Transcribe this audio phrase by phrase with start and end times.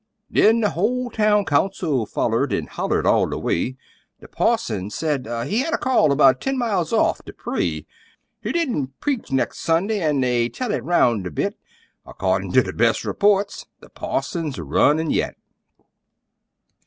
[0.31, 3.77] Then, the whole town council follered an' hollered all the way;
[4.19, 7.85] The parson said he had a call 'bout ten miles off, to pray!
[8.41, 11.55] He didn't preach nex' Sunday, an' they tell it roun' a bit,
[12.03, 15.35] Accordin' to the best reports the parson's runnin' yit!